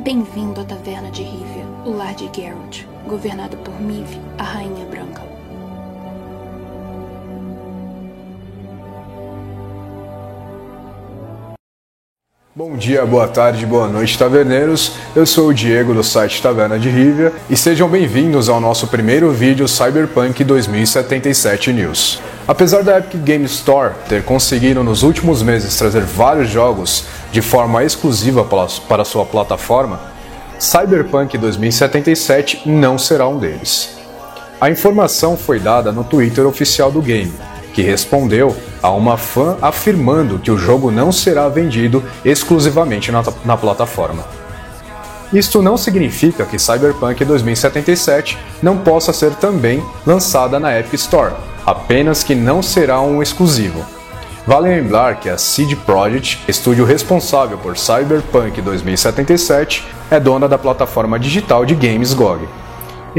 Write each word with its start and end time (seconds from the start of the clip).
Bem-vindo 0.00 0.60
à 0.60 0.64
Taverna 0.64 1.10
de 1.10 1.24
Rivia, 1.24 1.66
o 1.84 1.90
lar 1.90 2.14
de 2.14 2.30
Geralt, 2.32 2.84
governado 3.08 3.56
por 3.58 3.80
Mive, 3.80 4.20
a 4.38 4.44
Rainha 4.44 4.86
Branca. 4.86 5.27
Bom 12.58 12.76
dia, 12.76 13.06
boa 13.06 13.28
tarde, 13.28 13.64
boa 13.64 13.86
noite, 13.86 14.18
taverneiros. 14.18 14.94
Eu 15.14 15.24
sou 15.24 15.50
o 15.50 15.54
Diego 15.54 15.94
do 15.94 16.02
site 16.02 16.42
Taverna 16.42 16.76
de 16.76 16.90
Rivia 16.90 17.32
e 17.48 17.56
sejam 17.56 17.88
bem-vindos 17.88 18.48
ao 18.48 18.60
nosso 18.60 18.88
primeiro 18.88 19.30
vídeo 19.30 19.68
Cyberpunk 19.68 20.42
2077 20.42 21.72
News. 21.72 22.20
Apesar 22.48 22.82
da 22.82 22.98
Epic 22.98 23.22
Game 23.22 23.44
Store 23.44 23.94
ter 24.08 24.24
conseguido 24.24 24.82
nos 24.82 25.04
últimos 25.04 25.40
meses 25.40 25.76
trazer 25.76 26.02
vários 26.02 26.50
jogos 26.50 27.04
de 27.30 27.40
forma 27.40 27.84
exclusiva 27.84 28.44
para 28.88 29.04
sua 29.04 29.24
plataforma, 29.24 30.00
Cyberpunk 30.58 31.38
2077 31.38 32.62
não 32.68 32.98
será 32.98 33.28
um 33.28 33.38
deles. 33.38 33.96
A 34.60 34.68
informação 34.68 35.36
foi 35.36 35.60
dada 35.60 35.92
no 35.92 36.02
Twitter 36.02 36.44
oficial 36.44 36.90
do 36.90 37.00
game, 37.00 37.32
que 37.72 37.82
respondeu 37.82 38.56
a 38.82 38.90
uma 38.90 39.16
fã 39.16 39.56
afirmando 39.60 40.38
que 40.38 40.50
o 40.50 40.58
jogo 40.58 40.90
não 40.90 41.10
será 41.10 41.48
vendido 41.48 42.02
exclusivamente 42.24 43.10
na, 43.10 43.22
na 43.44 43.56
plataforma. 43.56 44.24
Isto 45.32 45.60
não 45.60 45.76
significa 45.76 46.46
que 46.46 46.58
Cyberpunk 46.58 47.24
2077 47.24 48.38
não 48.62 48.78
possa 48.78 49.12
ser 49.12 49.34
também 49.34 49.82
lançada 50.06 50.58
na 50.58 50.78
Epic 50.78 50.94
Store, 50.94 51.34
apenas 51.66 52.22
que 52.22 52.34
não 52.34 52.62
será 52.62 53.00
um 53.00 53.22
exclusivo. 53.22 53.84
Vale 54.46 54.68
lembrar 54.68 55.20
que 55.20 55.28
a 55.28 55.36
CD 55.36 55.76
Projekt, 55.76 56.40
estúdio 56.48 56.86
responsável 56.86 57.58
por 57.58 57.76
Cyberpunk 57.76 58.62
2077, 58.62 59.86
é 60.10 60.18
dona 60.18 60.48
da 60.48 60.56
plataforma 60.56 61.18
digital 61.18 61.66
de 61.66 61.74
games 61.74 62.14
GOG 62.14 62.48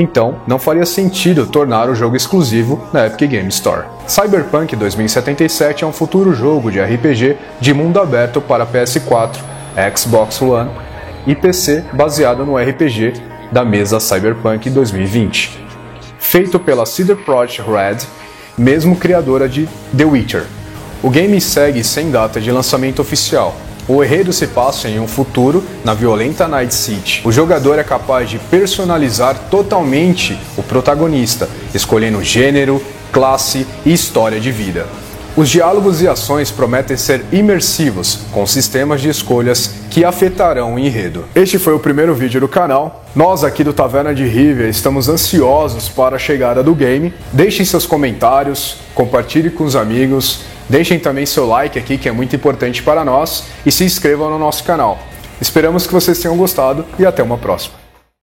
então 0.00 0.36
não 0.46 0.58
faria 0.58 0.86
sentido 0.86 1.46
tornar 1.46 1.88
o 1.88 1.94
jogo 1.94 2.16
exclusivo 2.16 2.80
na 2.92 3.06
Epic 3.06 3.30
Game 3.30 3.48
Store. 3.48 3.86
Cyberpunk 4.06 4.76
2077 4.76 5.84
é 5.84 5.86
um 5.86 5.92
futuro 5.92 6.32
jogo 6.34 6.70
de 6.70 6.80
RPG 6.80 7.36
de 7.60 7.74
mundo 7.74 8.00
aberto 8.00 8.40
para 8.40 8.66
PS4, 8.66 9.36
Xbox 9.96 10.40
One 10.40 10.70
e 11.26 11.34
PC 11.34 11.84
baseado 11.92 12.44
no 12.44 12.56
RPG 12.56 13.14
da 13.50 13.64
mesa 13.64 14.00
Cyberpunk 14.00 14.70
2020. 14.70 15.58
Feito 16.18 16.58
pela 16.58 16.84
CD 16.84 17.14
Projekt 17.14 17.62
Red, 17.62 17.98
mesmo 18.56 18.96
criadora 18.96 19.48
de 19.48 19.68
The 19.96 20.04
Witcher. 20.04 20.46
O 21.02 21.10
game 21.10 21.40
segue 21.40 21.84
sem 21.84 22.10
data 22.10 22.40
de 22.40 22.50
lançamento 22.50 23.00
oficial, 23.00 23.54
o 23.88 24.04
enredo 24.04 24.32
se 24.32 24.46
passa 24.46 24.88
em 24.88 25.00
um 25.00 25.08
futuro 25.08 25.64
na 25.82 25.94
violenta 25.94 26.46
Night 26.46 26.74
City. 26.74 27.22
O 27.24 27.32
jogador 27.32 27.78
é 27.78 27.82
capaz 27.82 28.28
de 28.28 28.38
personalizar 28.38 29.48
totalmente 29.50 30.38
o 30.56 30.62
protagonista, 30.62 31.48
escolhendo 31.74 32.22
gênero, 32.22 32.82
classe 33.10 33.66
e 33.86 33.92
história 33.92 34.38
de 34.38 34.52
vida. 34.52 34.86
Os 35.38 35.48
diálogos 35.48 36.02
e 36.02 36.08
ações 36.08 36.50
prometem 36.50 36.96
ser 36.96 37.24
imersivos, 37.30 38.22
com 38.32 38.44
sistemas 38.44 39.00
de 39.00 39.08
escolhas 39.08 39.72
que 39.88 40.04
afetarão 40.04 40.74
o 40.74 40.78
enredo. 40.80 41.26
Este 41.32 41.60
foi 41.60 41.74
o 41.74 41.78
primeiro 41.78 42.12
vídeo 42.12 42.40
do 42.40 42.48
canal. 42.48 43.04
Nós 43.14 43.44
aqui 43.44 43.62
do 43.62 43.72
Taverna 43.72 44.12
de 44.12 44.26
Rivia 44.26 44.68
estamos 44.68 45.08
ansiosos 45.08 45.88
para 45.88 46.16
a 46.16 46.18
chegada 46.18 46.60
do 46.60 46.74
game. 46.74 47.14
Deixem 47.32 47.64
seus 47.64 47.86
comentários, 47.86 48.78
compartilhe 48.96 49.48
com 49.48 49.62
os 49.62 49.76
amigos, 49.76 50.40
Deixem 50.68 50.98
também 50.98 51.24
seu 51.24 51.46
like 51.46 51.78
aqui, 51.78 51.96
que 51.96 52.08
é 52.08 52.12
muito 52.12 52.34
importante 52.34 52.82
para 52.82 53.04
nós, 53.04 53.44
e 53.64 53.70
se 53.70 53.84
inscrevam 53.84 54.28
no 54.28 54.40
nosso 54.40 54.64
canal. 54.64 54.98
Esperamos 55.40 55.86
que 55.86 55.94
vocês 55.94 56.18
tenham 56.18 56.36
gostado 56.36 56.84
e 56.98 57.06
até 57.06 57.22
uma 57.22 57.38
próxima. 57.38 57.87